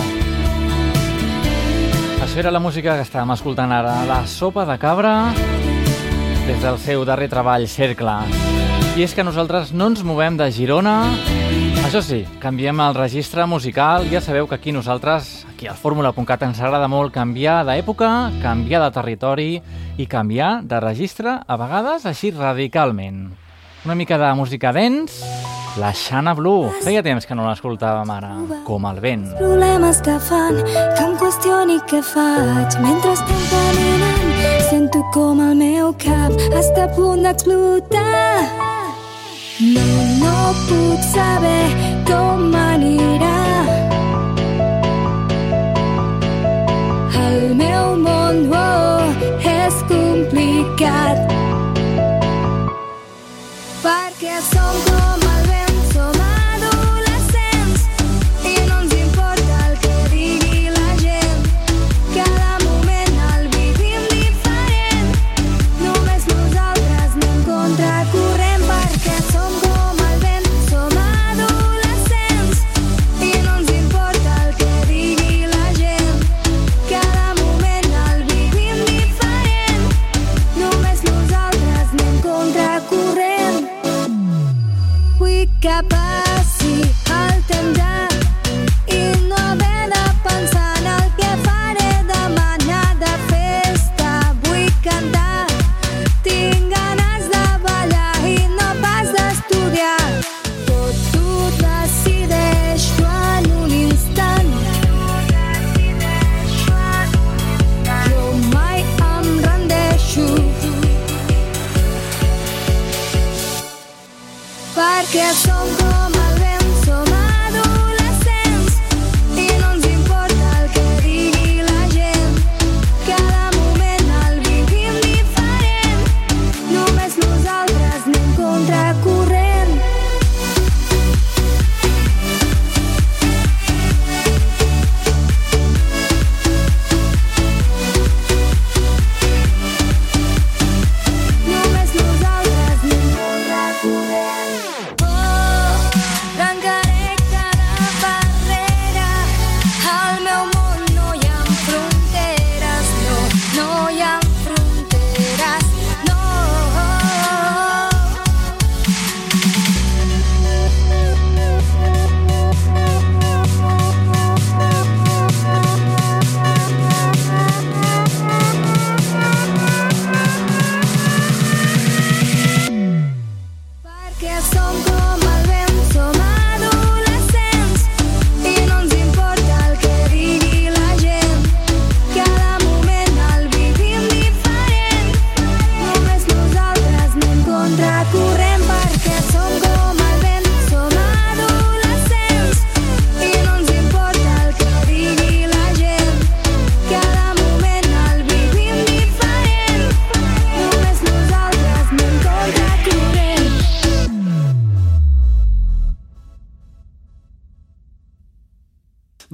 Això 2.20 2.40
era 2.42 2.50
la 2.52 2.60
música 2.60 2.98
que 2.98 3.04
estàvem 3.06 3.30
escoltant 3.32 3.70
ara, 3.72 3.94
la 4.04 4.18
sopa 4.28 4.66
de 4.68 4.74
cabra, 4.76 5.32
des 6.44 6.58
del 6.60 6.76
seu 6.76 7.06
darrer 7.08 7.30
treball, 7.32 7.64
Cercle. 7.64 8.18
I 8.92 9.06
és 9.06 9.14
que 9.16 9.24
nosaltres 9.24 9.72
no 9.72 9.86
ens 9.88 10.02
movem 10.04 10.36
de 10.36 10.50
Girona. 10.52 10.98
Això 11.80 12.02
sí, 12.04 12.20
canviem 12.42 12.82
el 12.84 12.98
registre 12.98 13.46
musical. 13.48 14.04
Ja 14.12 14.20
sabeu 14.20 14.50
que 14.50 14.58
aquí 14.58 14.74
nosaltres, 14.76 15.46
aquí 15.54 15.64
al 15.64 15.80
Fórmula.cat, 15.80 16.44
ens 16.44 16.60
agrada 16.60 16.90
molt 16.92 17.14
canviar 17.16 17.62
d'època, 17.64 18.10
canviar 18.44 18.82
de 18.84 18.90
territori 18.98 19.50
i 19.96 20.10
canviar 20.12 20.58
de 20.60 20.84
registre, 20.84 21.38
a 21.40 21.56
vegades 21.56 22.04
així 22.04 22.34
radicalment. 22.36 23.30
Una 23.86 23.96
mica 23.96 24.20
de 24.20 24.28
música 24.36 24.76
dents, 24.76 25.24
la 25.76 25.92
Xana 25.94 26.34
Blue. 26.34 26.70
Feia 26.84 27.02
temps 27.02 27.26
que 27.26 27.34
no 27.34 27.46
l'escoltàvem 27.48 28.10
ara, 28.12 28.32
com 28.66 28.86
el 28.90 29.00
vent. 29.00 29.26
problemes 29.38 30.00
que 30.02 30.18
fan 30.28 30.58
que 30.96 31.04
em 31.04 31.16
qüestioni 31.20 31.78
què 31.90 32.02
faig. 32.02 32.78
Mentre 32.84 33.12
estem 33.12 33.42
caminant 33.52 34.22
sento 34.68 35.02
com 35.12 35.40
el 35.40 35.54
meu 35.56 35.92
cap 36.04 36.32
està 36.58 36.84
a 36.84 36.92
punt 36.96 37.22
d'explotar. 37.26 38.44
No, 39.62 39.88
no 40.22 40.36
puc 40.68 41.04
saber 41.12 41.66
com 42.08 42.54
anirà. 42.56 43.36
El 47.22 47.54
meu 47.60 47.96
món 48.06 48.42
oh, 48.64 49.30
és 49.54 49.80
complicat. 49.92 51.24
Perquè 53.82 54.36
som 54.50 54.84
com 54.88 55.11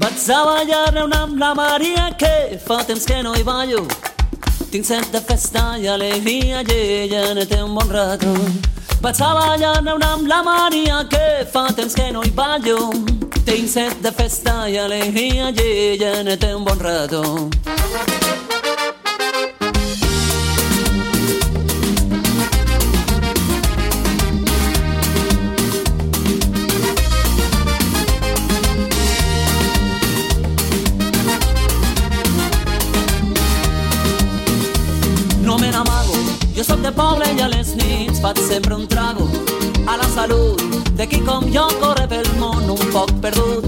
Vaig 0.09 0.31
a 0.33 0.45
ballar-ne 0.45 1.17
amb 1.17 1.37
la 1.37 1.51
Maria 1.53 2.07
que 2.17 2.57
fa 2.65 2.79
temps 2.89 3.05
que 3.05 3.19
no 3.23 3.35
hi 3.37 3.43
ballo. 3.45 3.83
Tinc 4.73 4.87
set 4.89 5.11
de 5.13 5.21
festa 5.21 5.65
i 5.77 5.85
alegria 5.93 6.63
i 6.65 6.79
ella 7.03 7.35
ne 7.37 7.45
té 7.45 7.59
un 7.61 7.75
bon 7.77 7.93
rato. 7.93 8.33
Vaig 9.05 9.21
a 9.21 9.31
ballar-ne 9.37 9.99
amb 10.09 10.27
la 10.31 10.41
Maria 10.47 11.03
que 11.13 11.45
fa 11.53 11.67
temps 11.77 11.95
que 11.95 12.09
no 12.17 12.25
hi 12.25 12.33
ballo. 12.33 12.79
Tinc 13.45 13.69
set 13.69 14.01
de 14.01 14.15
festa 14.23 14.63
i 14.73 14.81
alegria 14.81 15.53
i 15.53 15.69
ella 15.91 16.23
ne 16.23 16.39
té 16.41 16.55
un 16.57 16.65
bon 16.65 16.81
rato. 16.81 18.18
Salut 40.19 40.61
de 40.99 41.07
qui 41.07 41.21
com 41.23 41.45
jo 41.55 41.65
corre 41.79 42.07
pel 42.11 42.27
món 42.41 42.65
un 42.75 42.81
poc 42.95 43.11
perdut. 43.23 43.67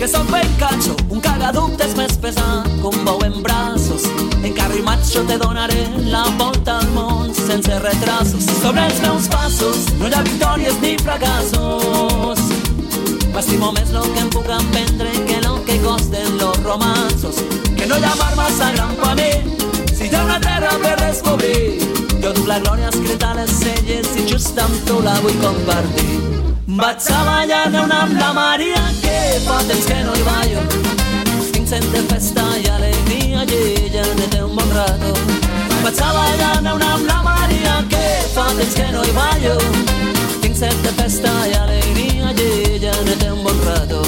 Que 0.00 0.08
sóc 0.10 0.26
ben 0.32 0.48
cacho, 0.58 0.96
un 1.14 1.22
cagaductes 1.22 1.94
més 1.98 2.16
pesat 2.22 2.66
un 2.90 3.04
bou 3.06 3.22
en 3.26 3.36
braços. 3.44 4.08
En 4.42 4.52
carro 4.56 4.80
i 4.80 4.82
macho 4.82 5.22
te 5.28 5.38
donaré 5.38 5.84
la 6.10 6.24
volta 6.40 6.78
al 6.80 6.90
món 6.96 7.30
sense 7.38 7.78
retrasos. 7.86 8.50
Sobre 8.64 8.82
els 8.88 9.00
meus 9.04 9.30
passos 9.30 9.86
no 10.00 10.10
hi 10.10 10.16
ha 10.18 10.26
victòries 10.26 10.80
ni 10.82 10.96
fracassos. 11.06 12.42
M'estimo 13.34 13.70
més 13.78 13.94
lo 13.94 14.02
que 14.10 14.24
em 14.24 14.32
puc 14.34 14.50
emprendre 14.58 15.12
que 15.28 15.42
lo 15.46 15.60
que 15.68 15.78
costen 15.86 16.38
los 16.42 16.62
romansos. 16.64 17.44
Que 17.76 17.86
no 17.86 18.00
hi 18.00 18.08
ha 18.10 18.16
mar 18.22 18.34
massa 18.42 18.72
gran 18.74 18.96
per 19.04 19.14
mi, 19.22 19.30
si 19.92 20.10
hi 20.10 20.14
ha 20.16 20.24
una 20.24 20.40
terra 20.50 20.74
per 20.82 20.96
descobrir. 21.04 21.95
Jo 22.26 22.32
duc 22.34 22.48
la 22.50 22.56
glòria 22.58 22.88
escrita 22.90 23.28
a 23.30 23.34
les 23.38 23.50
celles 23.54 24.08
i 24.18 24.22
just 24.26 24.56
amb 24.58 24.78
tu 24.86 24.96
la 25.04 25.12
vull 25.22 25.36
compartir. 25.38 26.16
Vaig 26.80 27.04
a 27.14 27.20
ballar 27.28 27.68
una 27.82 28.00
amb 28.06 28.18
la 28.18 28.32
Maria 28.34 28.80
que 28.98 29.12
fa 29.44 29.60
temps 29.68 29.86
que 29.86 29.98
no 30.08 30.16
hi 30.18 30.24
ballo. 30.26 30.64
Tinc 31.52 31.70
sent 31.70 31.86
de 31.92 32.02
festa 32.10 32.48
i 32.64 32.66
alegria 32.78 33.44
i 33.46 33.60
ella 33.84 34.08
ne 34.18 34.26
té 34.34 34.42
un 34.42 34.58
bon 34.58 34.74
rato. 34.74 35.14
Vaig 35.84 36.02
a 36.08 36.10
ballar 36.18 36.74
una 36.74 36.90
amb 36.96 37.06
la 37.12 37.20
Maria 37.28 37.78
que 37.94 38.02
fa 38.34 38.48
temps 38.58 38.74
que 38.80 38.90
no 38.96 39.06
hi 39.06 39.14
ballo. 39.20 39.54
Tinc 40.42 40.58
set 40.64 40.82
de 40.88 40.96
festa 40.98 41.38
i 41.46 41.54
alegria 41.62 42.34
i 42.34 42.50
ella 42.74 42.98
ne 43.06 43.20
té 43.22 43.30
un 43.38 43.46
bon 43.46 43.66
rato. 43.70 44.05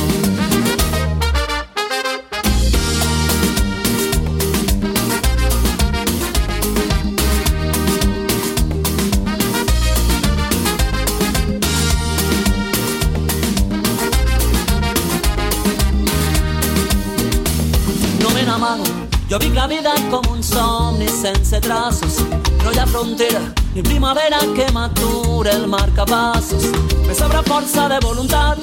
Jo 19.39 19.45
vic 19.45 19.55
la 19.55 19.67
vida 19.69 19.93
com 20.11 20.25
un 20.33 20.43
somni 20.43 21.07
sense 21.07 21.61
traços. 21.61 22.17
No 22.65 22.73
hi 22.73 22.79
ha 22.79 22.87
frontera 22.87 23.39
ni 23.73 23.83
primavera 23.83 24.39
que 24.57 24.67
m'ature 24.75 25.53
el 25.53 25.67
marcapassos. 25.71 26.65
Me 27.07 27.15
sobra 27.15 27.45
força 27.47 27.87
de 27.89 28.01
voluntat 28.03 28.59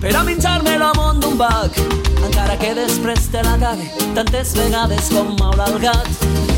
per 0.00 0.14
a 0.16 0.22
menjar-me 0.24 0.78
l'amont 0.80 1.20
d'un 1.20 1.36
bac. 1.36 1.76
Encara 2.24 2.56
que 2.56 2.72
després 2.78 3.28
te 3.28 3.42
la 3.44 3.58
cague 3.60 3.90
tantes 4.14 4.54
vegades 4.56 5.10
com 5.12 5.34
maula 5.42 5.66
el 5.68 5.76
gat. 5.82 6.08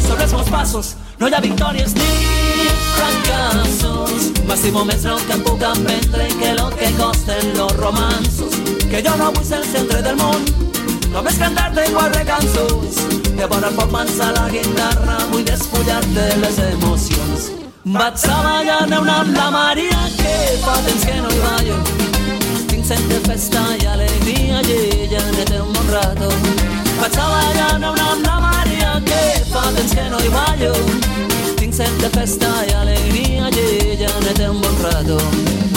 Sobre 0.07 0.29
els 0.29 0.35
meus 0.53 0.95
no 1.19 1.27
hi 1.29 1.35
ha 1.35 1.41
victòries 1.43 1.97
ni 1.99 2.71
fracassos. 2.95 4.31
M'estimo 4.47 4.85
més 4.85 5.05
el 5.05 5.19
que 5.27 5.41
puc 5.43 5.65
aprendre 5.73 6.29
que 6.39 6.53
lo 6.55 6.69
que 6.77 6.93
costen 7.01 7.51
los 7.59 7.75
romansos. 7.83 8.55
Que 8.87 9.03
jo 9.03 9.17
no 9.17 9.33
vull 9.33 9.45
ser 9.45 9.59
el 9.65 9.67
centre 9.75 10.03
del 10.07 10.23
món, 10.23 10.47
només 11.11 11.43
cantar-te 11.43 11.91
quatre 11.91 12.25
cançons. 12.31 13.20
De 13.41 13.47
bona 13.47 13.71
forma 13.71 14.03
a 14.03 14.33
la 14.33 14.51
guitarra 14.51 15.17
vull 15.31 15.45
despullar-te 15.45 16.25
les 16.43 16.59
emocions. 16.59 17.47
Vaig 17.85 18.25
a 18.29 18.37
ballar 18.45 18.83
una 18.85 19.15
amb 19.21 19.33
la 19.35 19.47
Maria 19.55 20.01
que 20.19 20.35
fa 20.65 20.75
temps 20.85 21.07
que 21.09 21.15
no 21.23 21.31
hi 21.33 21.41
ballo. 21.47 21.79
Tinc 22.69 22.85
set 22.85 23.01
de 23.09 23.23
festa 23.25 23.63
i 23.81 23.87
alegria 23.95 24.61
i 24.61 24.77
ella 25.07 25.25
ne 25.39 25.49
té 25.55 25.63
un 25.63 25.73
bon 25.73 25.89
rato. 25.89 26.29
Vaig 27.01 27.17
a 27.17 27.27
ballar 27.33 27.73
una 27.79 28.11
amb 28.11 28.29
la 28.29 28.37
Maria 28.45 28.93
que 29.09 29.25
fa 29.49 29.65
temps 29.73 29.97
que 29.97 30.09
no 30.13 30.21
hi 30.21 30.37
ballo. 30.37 30.75
Tinc 31.57 31.81
set 31.81 31.99
de 32.05 32.13
festa 32.21 32.55
i 32.69 32.79
alegria 32.85 33.49
i 33.57 33.69
ella 33.97 34.17
ne 34.21 34.37
té 34.37 34.53
un 34.53 34.61
bon 34.61 34.83
rato. 34.85 35.70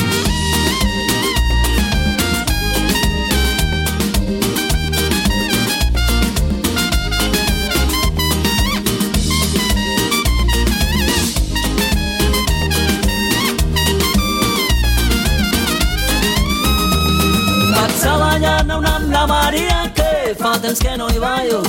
Una 19.24 19.32
amb 19.32 19.32
la 19.32 19.42
Maria 19.42 19.92
que 19.96 20.36
fa 20.36 20.60
temps 20.60 20.80
que 20.80 20.98
no 20.98 21.08
hi 21.10 21.20
ballo. 21.20 21.62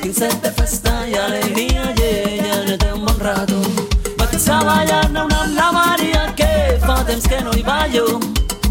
Tinc 0.00 0.14
set 0.14 0.42
de 0.42 0.50
festa 0.50 1.06
i 1.06 1.14
alegria 1.14 1.92
i 1.96 2.02
ella 2.02 2.64
ne 2.66 2.76
té 2.76 2.92
un 2.92 3.04
bon 3.04 3.18
rato. 3.18 3.58
Vaig 4.18 4.48
a 4.48 4.60
ballar 4.64 5.10
una 5.10 5.24
amb 5.24 5.56
la 5.56 5.70
Maria 5.72 6.32
que 6.36 6.78
fa 6.86 7.04
temps 7.04 7.26
que 7.26 7.40
no 7.42 7.52
hi 7.56 7.62
ballo. 7.62 8.06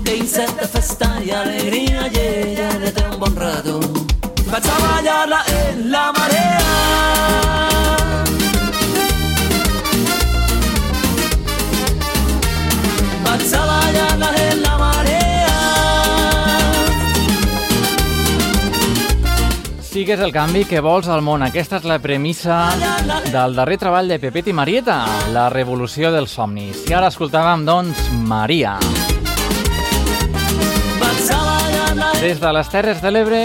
Tinc 0.04 0.28
set 0.28 0.56
de 0.60 0.68
festa 0.68 1.10
i 1.24 1.32
alegria 1.32 2.08
i 2.08 2.20
ella 2.20 2.70
ne 2.80 2.92
té 2.92 3.08
un 3.12 3.20
bon 3.20 3.36
rato. 3.36 3.80
Vaig 4.52 4.70
a 4.76 4.78
ballar-la 4.86 5.44
en 5.64 5.92
la 5.92 6.12
marea. 6.20 7.77
Sigues 19.98 20.20
el 20.20 20.30
canvi 20.30 20.60
que 20.70 20.78
vols 20.78 21.08
al 21.10 21.24
món. 21.26 21.42
Aquesta 21.42 21.80
és 21.80 21.86
la 21.90 21.96
premissa 21.98 22.68
del 23.34 23.56
darrer 23.58 23.80
treball 23.82 24.12
de 24.12 24.20
Pepet 24.22 24.52
i 24.52 24.54
Marieta, 24.54 24.98
la 25.34 25.48
revolució 25.50 26.12
dels 26.14 26.36
somnis. 26.38 26.84
I 26.86 26.94
ara 26.94 27.08
escoltàvem, 27.10 27.64
doncs, 27.66 28.04
Maria. 28.30 28.76
Des 32.22 32.38
de 32.38 32.52
les 32.54 32.70
Terres 32.70 33.02
de 33.02 33.10
l'Ebre, 33.10 33.40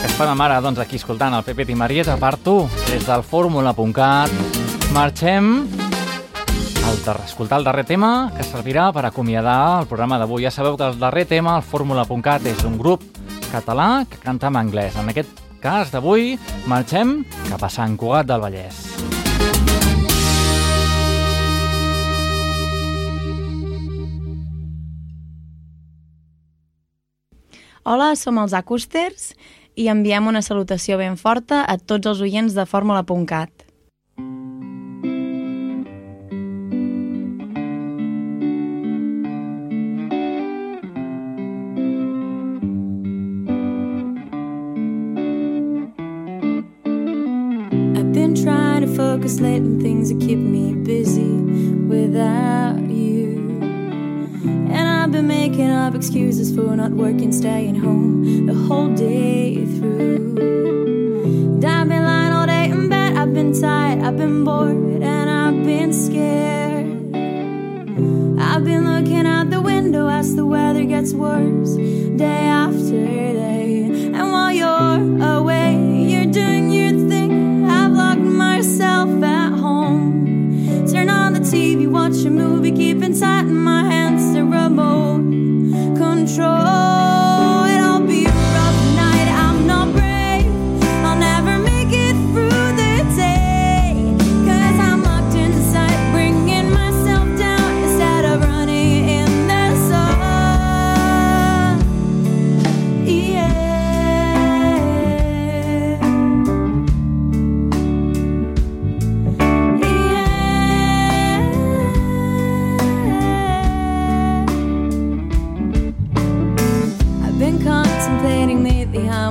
que 0.00 0.10
fan 0.16 0.42
ara, 0.42 0.58
doncs, 0.58 0.82
aquí 0.82 0.98
escoltant 0.98 1.38
el 1.38 1.46
Pepet 1.46 1.70
i 1.70 1.78
Marieta 1.78 2.18
per 2.18 2.34
tu, 2.42 2.56
des 2.88 3.06
del 3.06 3.22
fórmula.cat, 3.22 4.34
marxem 4.90 5.68
al 6.88 6.98
dar 7.06 7.20
escoltar 7.28 7.62
el 7.62 7.70
darrer 7.70 7.86
tema 7.86 8.32
que 8.34 8.42
servirà 8.42 8.90
per 8.90 9.06
acomiadar 9.06 9.84
el 9.84 9.86
programa 9.86 10.18
d'avui. 10.18 10.42
Ja 10.42 10.50
sabeu 10.50 10.74
que 10.74 10.90
el 10.90 10.98
darrer 10.98 11.28
tema, 11.30 11.54
el 11.60 11.62
fórmula.cat, 11.62 12.50
és 12.50 12.66
un 12.66 12.74
grup 12.74 13.06
català 13.52 14.04
que 14.08 14.20
canta 14.22 14.48
en 14.52 14.58
anglès. 14.60 14.96
En 15.00 15.10
aquest 15.10 15.40
cas 15.62 15.92
d'avui 15.92 16.36
marxem 16.70 17.22
cap 17.48 17.64
a 17.64 17.70
Sant 17.72 17.96
Cugat 17.98 18.28
del 18.28 18.42
Vallès. 18.44 18.82
Hola, 27.88 28.12
som 28.20 28.36
els 28.42 28.52
Acústers 28.52 29.32
i 29.78 29.86
enviem 29.88 30.26
una 30.28 30.42
salutació 30.44 30.98
ben 31.00 31.16
forta 31.16 31.62
a 31.64 31.78
tots 31.78 32.10
els 32.10 32.20
oients 32.20 32.52
de 32.52 32.66
Fórmula.cat. 32.68 33.67
focus 49.28 49.40
on 49.40 49.80
things 49.80 50.08
that 50.10 50.20
keep 50.20 50.38
me 50.38 50.74
busy 50.74 51.34
without 51.86 52.80
you. 52.88 53.60
And 54.70 54.88
I've 54.88 55.12
been 55.12 55.26
making 55.26 55.70
up 55.70 55.94
excuses 55.94 56.54
for 56.54 56.74
not 56.76 56.92
working, 56.92 57.32
staying 57.32 57.74
home 57.74 58.46
the 58.46 58.54
whole 58.54 58.88
day 58.94 59.66
through. 59.76 60.36
I've 61.64 61.88
been 61.88 62.04
lying 62.04 62.32
all 62.32 62.46
day 62.46 62.70
in 62.70 62.88
bed, 62.88 63.16
I've 63.16 63.34
been 63.34 63.52
tired, 63.52 64.02
I've 64.02 64.16
been 64.16 64.44
bored, 64.44 65.02
and 65.02 65.30
I've 65.30 65.64
been 65.64 65.92
scared. 65.92 66.86
I've 68.40 68.64
been 68.64 68.84
looking 68.92 69.26
out 69.26 69.50
the 69.50 69.60
window 69.60 70.08
as 70.08 70.34
the 70.36 70.46
weather 70.46 70.84
gets 70.84 71.12
worse 71.12 71.76
day 71.76 72.46
after 72.64 73.06
day. 73.06 73.84
And 73.84 74.32
while 74.32 74.52
you're 74.52 75.26
away, 75.36 75.67
deep 82.98 83.10
inside 83.10 83.46
my 83.46 83.84
hands, 83.84 84.34
the 84.34 84.44
remote 84.44 85.96
control. 85.96 86.67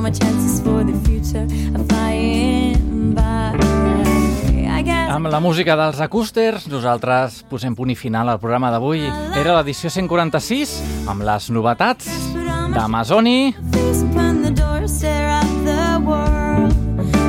My 0.07 0.11
chances 0.11 0.61
for 0.61 0.85
the 0.85 0.95
future 1.03 1.45
are 1.75 1.83
flying 1.89 3.13
by. 3.13 3.57
Amb 5.11 5.27
la 5.33 5.39
música 5.39 5.75
dels 5.75 5.99
acústers, 5.99 6.67
nosaltres 6.69 7.41
posem 7.49 7.75
punt 7.75 7.89
i 7.91 7.95
final 7.97 8.29
al 8.29 8.39
programa 8.39 8.69
d'avui. 8.71 9.01
Era 9.35 9.55
l'edició 9.57 9.89
146, 9.89 10.77
amb 11.09 11.25
les 11.27 11.49
novetats 11.51 12.07
d'Amazoni, 12.75 13.55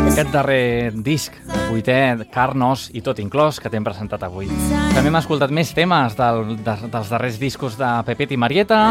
aquest 0.09 0.31
darrer 0.35 0.93
disc, 0.93 1.35
vuitè, 1.71 1.99
Carnos 2.35 2.91
i 2.93 3.03
tot 3.03 3.19
inclòs, 3.23 3.59
que 3.63 3.73
t'hem 3.73 3.87
presentat 3.87 4.23
avui. 4.29 4.51
També 4.95 5.09
hem 5.09 5.19
escoltat 5.19 5.55
més 5.55 5.73
temes 5.75 6.15
del, 6.19 6.55
de, 6.63 6.79
dels 6.93 7.11
darrers 7.15 7.41
discos 7.41 7.79
de 7.81 7.91
Pepet 8.07 8.37
i 8.37 8.39
Marieta, 8.39 8.83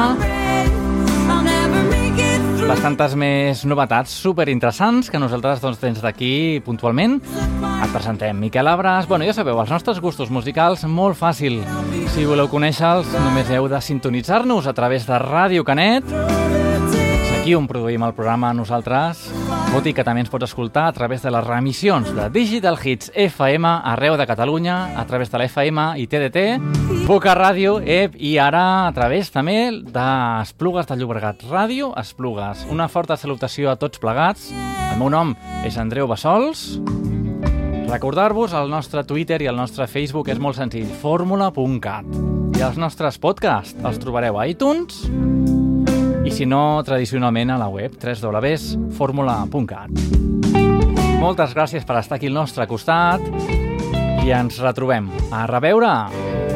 bastantes 2.68 3.14
més 3.16 3.62
novetats 3.64 4.12
superinteressants 4.24 5.08
que 5.12 5.22
nosaltres 5.22 5.62
doncs, 5.64 5.80
des 5.80 6.02
d'aquí 6.04 6.60
puntualment 6.66 7.16
et 7.22 7.94
presentem. 7.94 8.36
Miquel 8.36 8.68
Abras, 8.68 9.08
bueno, 9.08 9.24
ja 9.24 9.36
sabeu, 9.38 9.62
els 9.62 9.72
nostres 9.72 10.02
gustos 10.04 10.32
musicals, 10.34 10.84
molt 10.84 11.16
fàcil. 11.20 11.62
Si 12.12 12.28
voleu 12.28 12.52
conèixer-los, 12.52 13.14
només 13.24 13.52
heu 13.56 13.72
de 13.72 13.80
sintonitzar-nos 13.80 14.68
a 14.68 14.76
través 14.76 15.08
de 15.08 15.22
Ràdio 15.24 15.64
Canet. 15.64 16.67
On 17.56 17.64
produïm 17.64 18.04
el 18.04 18.12
programa 18.12 18.50
nosaltres, 18.52 19.22
tot 19.72 19.86
i 19.88 19.94
que 19.96 20.04
també 20.04 20.20
ens 20.20 20.32
pots 20.32 20.50
escoltar 20.50 20.84
a 20.90 20.94
través 20.94 21.22
de 21.24 21.32
les 21.32 21.46
remissions 21.46 22.10
de 22.12 22.26
Digital 22.34 22.76
Hits 22.76 23.08
FM 23.16 23.70
arreu 23.88 24.18
de 24.20 24.26
Catalunya, 24.28 24.76
a 25.00 25.06
través 25.08 25.32
de 25.32 25.40
la 25.40 25.46
FM 25.48 25.86
i 26.02 26.08
TDT, 26.12 26.44
Boca 27.08 27.38
Ràdio, 27.40 27.78
EP 27.80 28.18
i 28.20 28.36
ara 28.38 28.88
a 28.90 28.92
través 28.92 29.32
també 29.32 29.72
d'Esplugues 29.72 30.90
de 30.90 30.98
Llobregat 31.00 31.46
Ràdio, 31.48 31.94
Esplugues. 31.96 32.66
Una 32.70 32.90
forta 32.92 33.16
salutació 33.16 33.72
a 33.72 33.78
tots 33.80 34.02
plegats, 34.04 34.52
El 34.92 35.00
meu 35.00 35.10
nom 35.14 35.36
és 35.64 35.78
Andreu 35.78 36.08
Bassols. 36.08 36.82
Recordar-vos, 37.88 38.52
el 38.52 38.68
nostre 38.70 39.06
Twitter 39.08 39.42
i 39.44 39.48
el 39.48 39.56
nostre 39.56 39.88
Facebook 39.88 40.28
és 40.28 40.40
molt 40.40 40.60
senzill, 40.60 40.90
fórmula.cat. 41.02 42.18
I 42.58 42.66
els 42.66 42.82
nostres 42.82 43.20
podcasts 43.22 43.78
els 43.86 44.02
trobareu 44.04 44.40
a 44.40 44.48
iTunes 44.50 45.57
i 46.28 46.32
si 46.32 46.46
no, 46.46 46.84
tradicionalment 46.84 47.54
a 47.54 47.58
la 47.62 47.70
web 47.72 47.94
www.formula.cat. 48.04 49.90
Moltes 51.22 51.56
gràcies 51.56 51.88
per 51.88 51.96
estar 52.02 52.20
aquí 52.20 52.28
al 52.28 52.36
nostre 52.36 52.68
costat 52.68 53.24
i 54.26 54.36
ens 54.36 54.60
retrobem. 54.60 55.08
A 55.32 55.48
reveure! 55.48 56.47